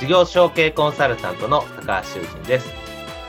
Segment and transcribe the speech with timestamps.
[0.00, 2.70] 事業承継コンサルタントの高橋修人です。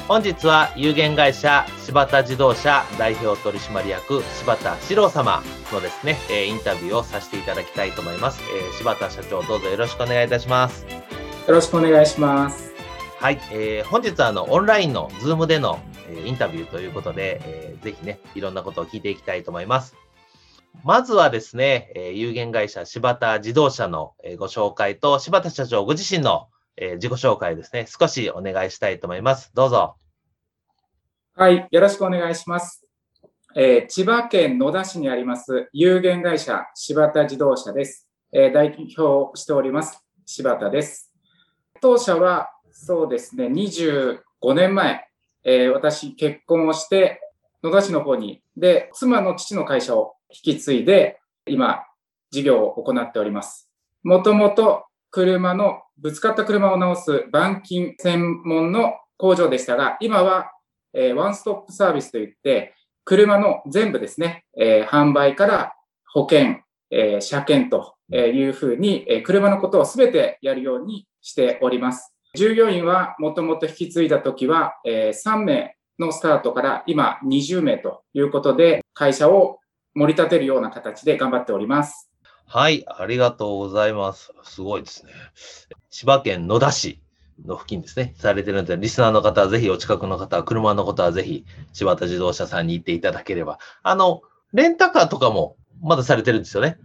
[0.08, 8.40] 本日は有限会社柴田自動車代表取締役柴田史郎様のですね、えインタビューをさせていただきたいと思います。
[8.58, 10.86] え柴田社長どうぞよろしくお願いいたします。
[11.46, 12.72] よろしくお願いします。
[13.20, 19.98] はい、えー、本日はあのオンラインのズームでの、えインタビューということで、えー、ぜひね、いろんなことを聞いていきたいと思います。
[20.86, 29.52] まずはですね、え有限会社柴田自動車の、えご紹介と柴田社長ご自身のえー、自己紹介ですね、少しお願いしたいと思います。
[29.54, 29.96] どうぞ。
[31.36, 32.86] はい、よろしくお願いします。
[33.56, 38.08] えー、千葉県野田市にあります有限会社柴田自動車です。
[38.32, 41.12] えー、代表しております柴田です。
[41.82, 44.20] 当社はそうですね、25
[44.54, 45.06] 年前、
[45.44, 47.22] えー、私結婚をして
[47.64, 51.84] 野田市の方に、で、妻の父の会社を引き継いで、今、
[52.32, 53.70] 事業を行っております。
[54.04, 60.52] もともと車の、ぶつかった車を直す板金専門の工場でしたが、今は、
[60.94, 65.74] えー、ワンストップサービスといって、車の全部ですね、えー、販売から
[66.14, 66.58] 保険、
[66.90, 72.14] えー、車検というふうに、えー、車のことをすべてやるようにしております。
[72.34, 79.60] 従業員はもともと引き継いだ時は、えー、3名のスタートから今20名ということで、会社を
[79.94, 82.11] 盛り立てるような形で頑張っております。
[82.54, 84.34] はい、ありがとうございます。
[84.44, 85.14] すごいですね。
[85.90, 87.02] 千葉県野田市
[87.46, 93.58] の付近ですね、されてるので、リスナーの方はぜひお近くの方は、車の方はぜひ、千葉田自動車さんに行っていただければ。
[93.84, 96.78] あの、レンタカーとかもまだされてるんですよね？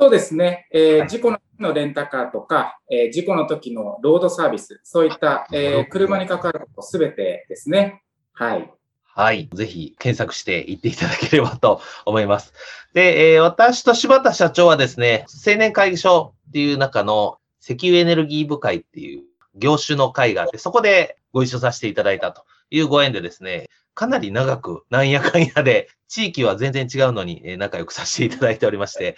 [0.00, 0.66] そうですね。
[0.72, 8.02] えー、事故ののレンタカーとか、えー、事故の時のロードサービス、そういった、えー、車に関わることすべてですね。
[8.32, 8.74] はい。
[9.14, 9.50] はい。
[9.52, 12.54] ぜひ検索していっていただければと思います。
[12.94, 19.22] で、えー、私と柴田社長はですね、青年会議所っていう中の石油エネルギー部会っていう
[19.54, 29.16] 業種の会があって、そこでご一緒させていただいたというご縁でですね、かなり長くなんやかんやで、地域は全然違うのに仲良くさせていただいておりまして、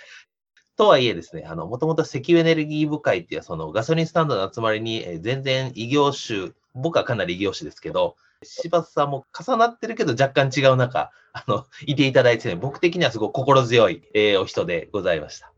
[0.77, 15.53] とはいえですね、あの、もともと石油エネルギー部会っていう、そのガソリンスタンドの集まりに、全然異業種、僕はかなり異業種ですけど、柴田さんも重なってるけど若干違う中、あの、いていただいて、ね、僕的にはすごく心強い、えー、お人でございました。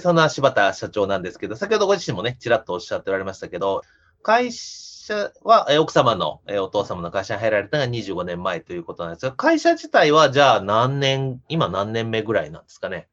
[0.00, 3.82] そんな柴田社長なんですけど、先ほどご自身もね、ちらっとおっしゃっておられましたけど、
[4.22, 13.08] 会社は、え奥様の、えお父様の会社に入られたのが25年前ということなんですが、会社自体はじゃあ何年、今何年目ぐらいなんですかね？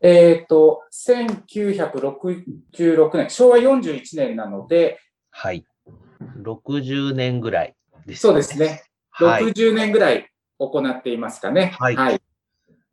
[0.00, 5.00] えっ、ー、と、1966年、昭和41年なので、
[5.30, 5.64] はい。
[6.42, 7.74] 60年ぐらい
[8.12, 8.84] ね、そうですね。
[9.18, 11.74] 60年ぐらい行っていますかね。
[11.78, 11.96] はい。
[11.96, 12.20] はい、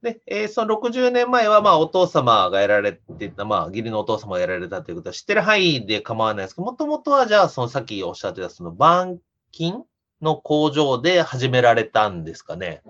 [0.01, 9.19] で、えー、その60年前は、まあ、お父様がやられてた、まあ、義理のお父様がやられたということは知ってる範囲で構わないですけど、もともとは、じゃあ、そのさっきおっしゃってた、その板
[9.51, 9.83] 金
[10.21, 12.81] の工場で始められたんですかね。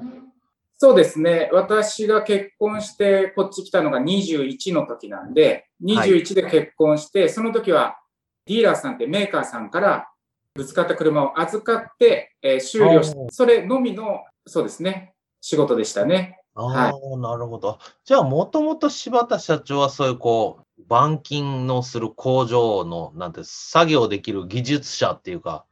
[0.78, 1.50] そうですね。
[1.54, 7.98] 私が結婚してこっち来たのが21の時なんで、21で結婚して、はい、その時は
[8.46, 10.10] ディーラーさんってメーカーさんから
[10.56, 16.40] ぶつかった車を預かって、えー、修理をして、それのみの、そうですね、仕事でしたね。
[16.56, 17.78] ああ、はい、なるほど。
[18.06, 25.66] じゃあ、もともと柴田社長はそういうこう、板金のする工場の、なんて、作業できる技術者っていうか、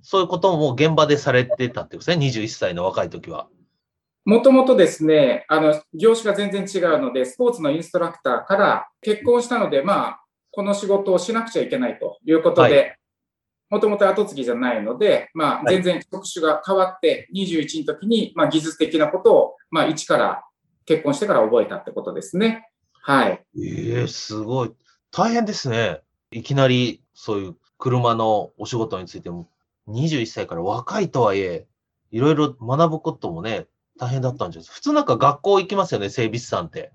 [0.00, 3.48] そういうことも現場でされてたってことですね、21歳の若い時は。
[4.24, 12.96] もともとですね、あの、業種が全然違うので、スポーツのインストラクターから結婚したので、まあ、この仕事をしなくちゃいけないということで、はい
[13.72, 20.44] もともと後継ぎじゃないので、まあ、全然職種が変わって、21の時に、まあ、技術的なことを、まあ、一から
[20.84, 22.68] 結婚してから覚えたってことですね。
[23.00, 23.30] はい。
[23.32, 24.74] ええー、すごい。
[25.10, 26.02] 大変ですね。
[26.32, 29.48] いきなり、そういう車のお仕事についても、
[29.88, 31.66] 21歳から若いとはいえ、
[32.10, 34.74] いろいろ学ぶこともね、大変だったんじゃないですか。
[34.74, 36.92] 普通なんか学校行きますよね、整備士さんって。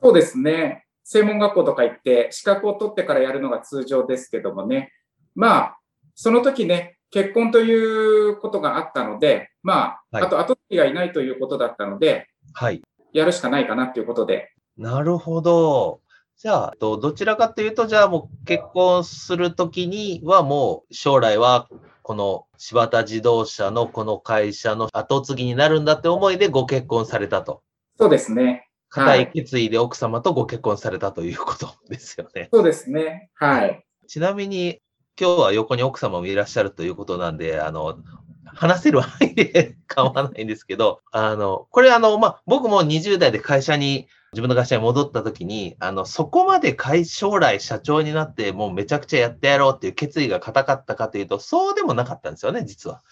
[0.00, 0.86] そうですね。
[1.02, 4.92] 専門学校とか行って、資格を取ってからやるのが通常ですけどもね。
[5.34, 5.78] まあ、
[6.14, 12.82] その時ね、結婚ということがあったので、まあ、はいあと後継ぎがいないということだったので、はい。
[13.12, 14.52] やるしかないかなということで。
[14.76, 16.00] なるほど。
[16.36, 21.68] じゃあ、どどちらかというと、じゃあもう結婚するときにはもう将来は
[22.02, 27.62] この柴田自動車のこの会社の後継ぎになるんだって思いでご結婚されたと。
[27.98, 28.68] そうですね。
[28.88, 32.48] 固い決意で奥様とご結婚されたということですよね。
[32.52, 33.30] そうですね。
[33.34, 33.84] はい。
[34.06, 34.80] ちなみに、
[35.18, 37.98] 今日は横に奥様もいらっしゃるということなんで、あの、
[38.46, 53.02] 話せる範囲で構わないんですけど、 あの、これあの、まあ、僕も20代で会社に、自分の会社に戻った時に、あの、そこまで会将来社長になって、もうめちゃくちゃやってやろうっていう決意が固かったかというと、そうでもなかったんですよね、実は。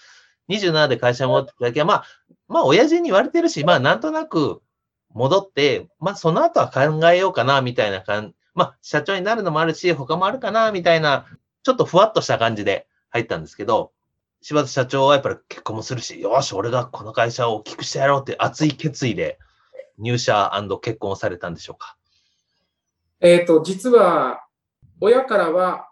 [0.48, 2.04] 27で会社に戻った時は、まあ、
[2.48, 4.60] まあ、親父に言われてるし、まあ、なんとなく
[5.10, 11.26] 戻って、まあ、その後は考えようかな、みたいな感じまあ、社長になるのもあるし、他もあるかな、みたいな、
[11.62, 13.92] ちょっとふわっとした感じで入ったんですけど、
[14.40, 19.38] 柴田社長はやっぱり結婚もするし、よし、俺がこの会社を大きくしてやろうって熱い決意で
[19.98, 20.50] 入社
[20.80, 21.96] 結婚をされたんでしょうか？
[23.20, 24.44] えっ、と、実は、
[25.00, 25.88] 親からは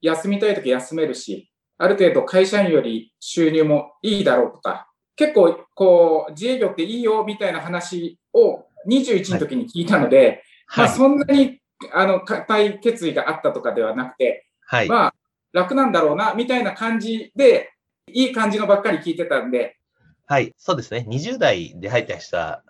[0.00, 1.48] 休みたいとき休めるし、
[1.78, 10.42] ある程度会社員より収入もいいだろうとか、結構、こう、自営業っていいよみたいな話を21の時に聞いたので、
[10.76, 11.60] まあ、そんなに、
[11.92, 14.88] あの、固い決意があったとかではなくて、はい。
[14.88, 15.14] まあ、
[15.52, 17.74] 楽なんだろうな、みたいな感じで、
[18.10, 19.76] いい感じのばっかり聞いてたんで、
[20.24, 20.54] はい。
[20.56, 21.04] そうですね。
[21.10, 22.62] 20代で入った人は、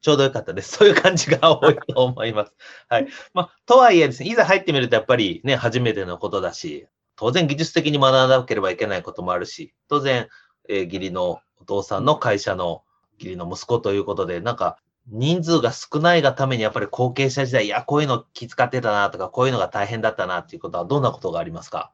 [0.00, 0.72] ちょうどよかったです。
[0.78, 2.52] そういう感じが多いと思います。
[2.88, 3.06] はい。
[3.34, 10.26] まあ、とはいえですね、いざ入ってみるとやっぱりね、初めてのことだし、当然技術的に学ばなければいけないこともあるし、当然、
[10.68, 12.82] えー義理のお父さんの会社の
[13.20, 14.78] 義理の息子ということで、なんか、
[15.08, 21.92] 人数が少ないがためにやっぱり後継者時代、いや、こういうの気遣ってたなとか、こういうのが大変だったなっていうことはどんなことがありますか？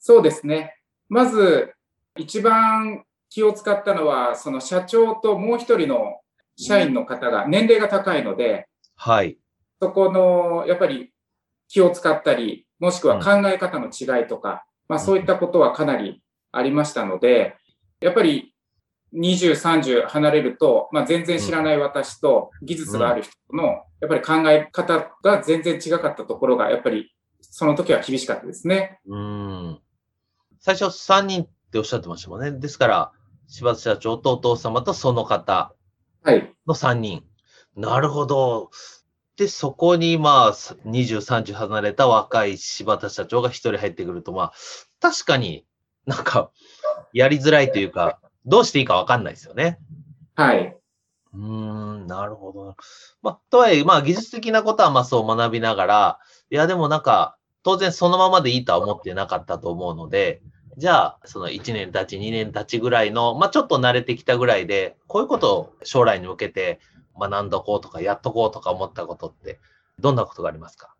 [0.00, 0.76] そうですね。
[1.08, 1.74] まず、
[2.16, 6.20] 一番気を使ったのは、その社長ともう一人の
[6.56, 8.66] 社員の方が年齢が高いので、
[8.96, 9.38] はい。
[9.80, 11.12] そこの、やっぱり
[11.68, 17.56] 気を使ったり、もしくは考え方の違いとか、まあそういったことはかなりありましたので、
[18.00, 18.51] やっぱり
[19.14, 29.00] 20、30離れると、まあ全然知らない私と技術がある人の、やっぱり考え方が全然違かったところが、やっぱりその時は厳しかったですね。
[29.06, 29.80] うーん。
[30.60, 32.52] 最初3人っておっしゃってましたもんね。
[32.52, 33.12] ですから、
[33.48, 35.74] 柴田社長とお父様とその方
[36.22, 36.54] はい。
[36.66, 37.24] の3人。
[37.76, 38.70] なるほど。
[39.36, 44.52] で、そこにまあ、20、30離れた若い柴田社長が1人入ってくると、まあ、
[45.00, 45.66] 確かに
[46.06, 46.50] なんか、
[47.12, 49.78] やりづらいというか、どうしていいかわかんないですよね。
[50.34, 50.76] はい。
[51.34, 52.76] うーん、なるほど。
[53.22, 56.18] まあ、とはいえ、まあ、技術的なことはまあそう学びながら、
[56.50, 60.42] いや、でもなんか、当然そのままでいいとは思ってなかったと思うので、
[60.78, 66.80] じゃあ、その1年経ち、2年経ちぐらいの、まあ、ちょっと慣れてきたぐらいで、こういうことを将来に向けて
[67.18, 69.60] 学んどこうとか、やっとこうとか思ったことって、
[70.00, 70.94] どんなことがありますか？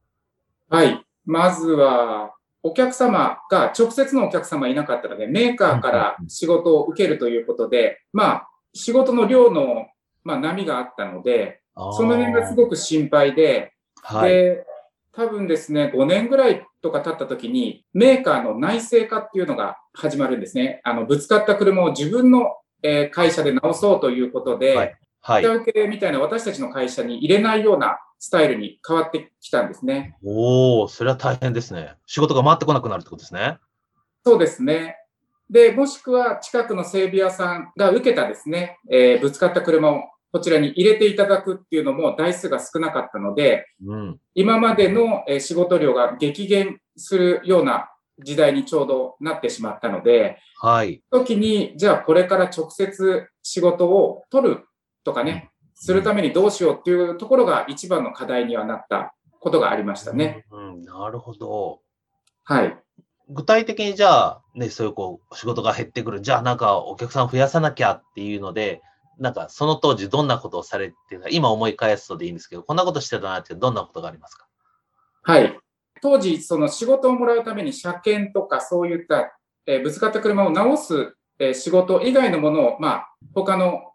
[0.69, 1.05] はい。
[1.25, 9.87] まずは、お客様が、直接のお客様いなかったので、メーカーから仕事を受けるということで、まあ、仕事の量の、
[10.25, 13.72] まあ、波があったので、その辺がすごく心配で、
[14.03, 14.31] はい。
[14.31, 14.65] で、
[15.13, 20.81] 多分ですね、5年ぐらいとか経った時に、メーカーの内製化っていうのが始まるんですね。
[20.84, 25.55] あの、ぶつかった車を自分の、えー会社で直そうということで、はいはい下。
[25.55, 30.17] 請けみたいな私たちの会社に入れないようなスタイルに変わってきたんですね。
[30.22, 31.94] おー、それは大変ですね。
[32.06, 33.58] 仕事が回ってこなくなるってことですね。
[34.24, 34.96] そうですね。
[35.50, 40.02] で、もしくは近くの整備屋さんが受けたですね、えーぶつかった車を
[40.32, 44.20] こちらに入れていただくっていうのも台数が少なかったので、うん。
[44.34, 51.02] 今までのえー仕事量が激減するような時代にちょうどなってしまったので、はい。
[51.10, 54.64] 時に、じゃあこれから直接仕事を取る
[55.05, 60.44] とかね、するためにどうしようっていうところが一番の課題にはなったことがありましたね。
[60.51, 61.81] うん、なるほど。
[62.44, 62.79] はい。
[63.29, 66.21] 具体的にじゃあ、ね、そういうこう、仕事が減ってくる。
[66.21, 68.82] じゃあなんかお客さん増やさなきゃっていうので、
[69.19, 74.47] なんかその当時どんなことをされてた、今思い返すとでいいんですけど、こんなことしてたなってどんなことがありますか？
[75.23, 75.59] はい。
[76.03, 83.92] 当時、その仕事をもらうために車検とかそういった、えーぶつかった車を直す、えー仕事以外のものを、まあ、他のはい。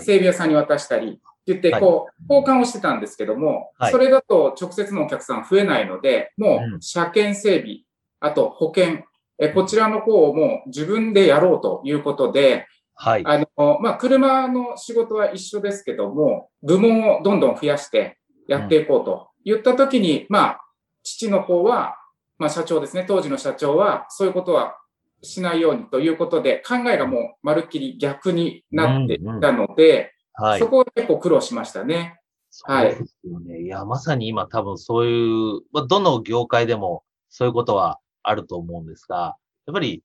[0.00, 1.80] 整備屋さんに渡したりって言って、はい。
[1.80, 3.92] こう、交換をしてたんですけども、はい。
[3.92, 7.80] それだと直接のお客さん増えないので、もう車検整備、
[8.20, 9.04] あと保険、
[9.38, 13.22] えこちらの方をもう自分でやろうということで、はい。
[13.24, 20.60] あの、まあ、車の仕事は一緒ですけども、部門をどんどん増やしてやっていこうと言ったときに、うん、まあ、
[21.02, 21.96] 父の方は、
[22.38, 24.76] まあ、社長ですね、当時の社長は、そういうことは
[25.22, 32.18] しないようにということで、考えがもうまるっきり逆になっていたので、うんうんはい、そこは結構苦労しましたね。
[32.62, 32.92] はい。
[32.92, 33.60] そうですよね。
[33.62, 39.36] いや、まさに今多分そういう、まあ、どの業界でもそういうことはあると思うんですが、
[39.66, 40.02] やっぱり、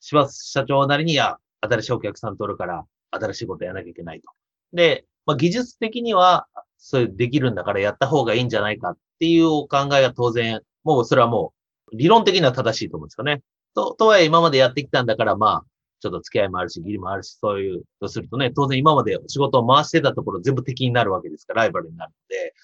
[0.00, 4.30] 柴田社長なりに、や、新しいお客さん取るから、新しいことやらなきゃいけないと。
[4.72, 6.46] で、まあ、技術的には、
[6.78, 11.52] それできるんだからやった方がいいんじゃないかっていうお考えが当然、もうそれはも
[11.92, 13.42] う、理論的には正しいと思うんですよね。
[13.74, 15.64] と、とはいえ今までやってきたんだから、まあ、
[16.00, 22.54] ちょっと付き合いもあるし、義理もあるし、そういう、とするとね、当然今まで仕事を回してたところ全部敵になるわけですから、ライバルになるので、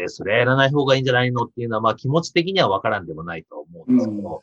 [0.00, 4.40] えー、それやらない方がいいんじゃないのっていうのは、まあ気持ち的にはわからんでもないと思うんですけど、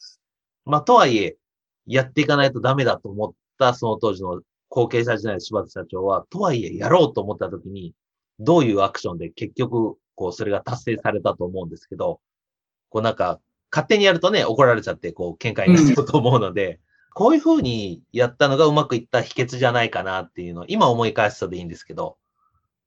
[0.65, 1.37] うん、まあとはいえ、
[1.85, 7.93] やっていかないとダメだと思ったその当時の後継者時代の柴田社長は、とはいえやろうと思った時に、
[8.39, 12.19] どういうアクションで結局、こう、それが達成されたと思うんですけど、
[12.89, 13.39] こうなんか、
[13.75, 16.79] 勝手にやるとね、怒られちゃって、こう、喧嘩になっちゃうと思うので、うん、
[17.13, 22.17] こういうふうにやったのがうまくいった秘訣じゃないかなっていうのを、今思い返すとでいいんですけど、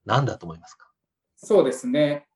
[0.07, 0.89] 何だと思いますか？
[1.37, 2.27] そうですね。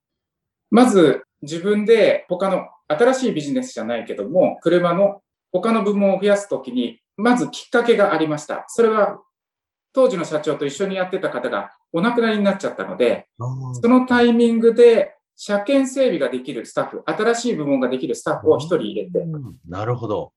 [0.71, 8.67] まず、自分で他の新しいビジネスじゃないけども、車の他の部門を増やすときに、まずきっかけがありました。
[8.69, 9.19] それは、
[9.95, 13.29] 当時の社長と一緒にやってた方がお亡くなりになっちゃったので、
[13.83, 19.27] そのタイミングで車検整備ができるスタッフ、新しい部門ができるスタッフを一人入れて。
[19.69, 20.33] なるほど。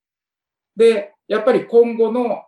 [0.76, 2.42] で、やっぱり今後の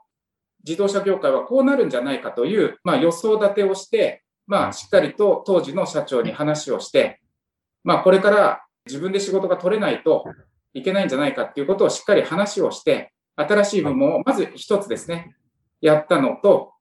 [0.66, 7.22] 自動車業界はこうなるんじゃないかという、まあ、予想立てをして、まあ、しっかりと当時の社長に話をして、
[7.84, 10.26] まあ、これから自分で仕事が取れないと
[10.74, 15.36] いけないんじゃないかっていうことをしっかり話をして、新しい部門をまず一つですね、
[15.80, 16.74] やったのと、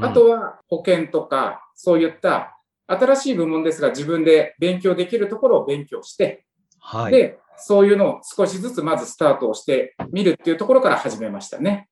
[0.00, 2.53] あとは保険とか、そういった
[2.86, 6.44] 新しい部門ですが自分で勉強できるところを勉強して、
[6.78, 11.88] はい、で、そういうのを少しずつまずスタートをしてみるっていうところから始めましたね。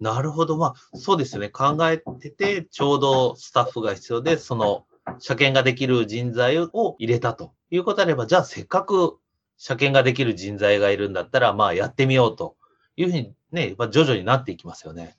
[0.00, 0.58] なるほど。
[0.58, 1.48] まあ、そうですよね。
[1.48, 4.86] 考えてて、ちょうどスタッフが必要で、その
[5.18, 9.18] 車検ができる人材を入れたということであれば、じゃあせっかく
[9.56, 12.56] 車検ができる人材がいるんだったら、まあやってみようと
[12.96, 15.16] いうふうにね、まあ、徐々になっていきますよね。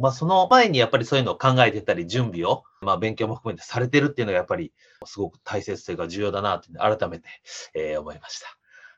[0.00, 4.72] まあ、その前にやっぱりそういうのを考えてたり、準備を、まあ、勉強も含めてされてるっていうのがやっぱり
[5.04, 7.28] すごく大切というか重要だなって改めて、
[7.74, 8.46] えー、思いました。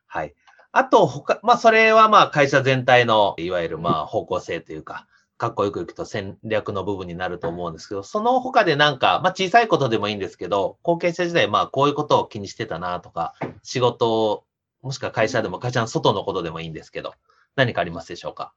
[0.06, 0.34] はい。
[0.72, 5.06] あと、他、まあ、それはまあ、会社全体の、いわゆるまあ、方向性というか、
[5.38, 14.44] かっこよくいくと戦略の部分になると思うんですけど、その他でなんか、まあ小さいことでもいいんですけど、後継者時代、まあこういうことを気にしてたなとか、仕事を、
[14.80, 17.12] もしくは会社でも会社の外のことでもいいんですけど、
[17.54, 18.54] 何かありますでしょうか？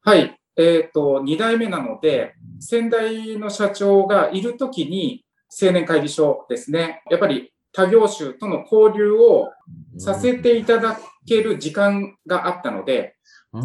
[0.00, 0.36] はい。
[0.56, 5.24] えっ、ー、と、2代目なので、先代の社長がいるときに、
[5.60, 7.02] 青年会議所ですね。
[7.10, 9.50] やっぱり他業種との交流を
[9.98, 13.16] させていただける時間があったので、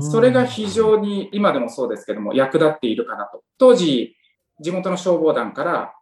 [0.02, 3.42] それが非常に今でもそうですけども役立っているかなと。
[3.58, 4.16] 当時、
[4.60, 5.94] 地元の消防団から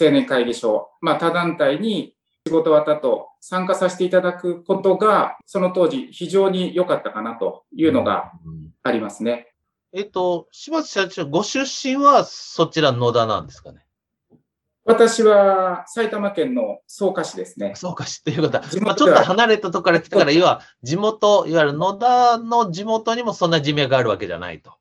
[0.00, 2.14] 青年会議所、まあ他団体に
[2.46, 8.32] 仕事終わったと参加させていただくことが、その当時非常に良かったかなというのが
[8.82, 9.53] ありますね。
[9.96, 13.86] えっと、柴田社長、ご出身はそちら野田なんですかね？
[14.84, 17.74] 私は埼玉県の草加市ですね。
[17.74, 24.72] 草加市っていうことは、まあ、ちょっと離れたところから来たから、要は地元、いわゆる野田の地元にもそんな人脈があるわけじゃないと。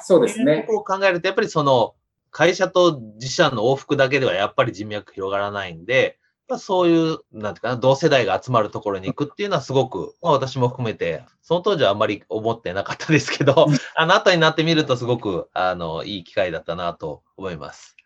[0.00, 0.66] そうですね。
[0.68, 1.94] こう考えると、やっぱりその
[2.30, 17.96] 会社と自社の往復だけではやっぱり人脈広がらないんで、まあ、そういう、なんていうかな、同世代が集まるところに行くっていうのはすごく、まあ私も含めて、その当時はあんまり思ってなかったですけど、 あの後になってみるとすごく、あの、いい機会だったなと思います。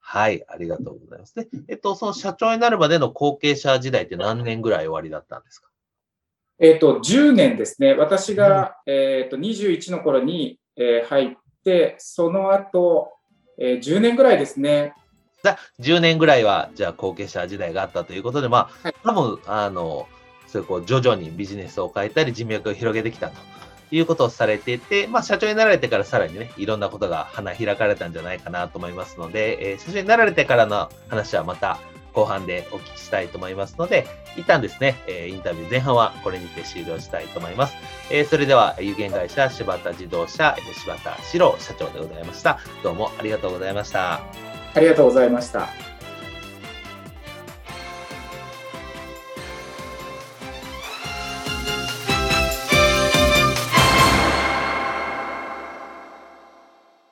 [0.00, 1.34] はい、ありがとうございます。
[1.34, 5.68] で、えっと、その社長になるまでの後継者時代って何年ぐらい終わりだったんですか？
[6.58, 7.94] えっと、10年ですね。
[7.94, 13.12] 私が、うん、えっと、21の頃に、えー、入って、その後、
[13.58, 14.94] えー、10年ぐらいですね。
[15.80, 20.08] 10年ぐらいは、じゃあ後継者時代があったということで、まあ、はい、多分、あの、
[20.46, 23.34] そういうこう徐々にビジネスを変えたり人脈を広げてきたと
[23.90, 31.78] いうことをされていて、まあ、社長になられてからさらにね、いろんなことが花開かれたんじゃないかなと思いますので、えー、社長になられてからの話はまた
[32.12, 34.06] 後半でお聞きしたいと思いますので、
[34.36, 37.74] 一旦ですね、えー、インタビュー前半はこれにて終了したいと思います。
[38.10, 42.58] えー、それでは、有限会社柴田自動車、柴田史郎社長でございました。
[42.82, 44.51] どうもありがとうございました。
[44.74, 45.91] ありがとうございました。